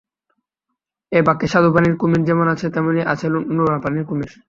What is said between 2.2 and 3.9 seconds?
যেমন আছে, তেমনি আছে লোনা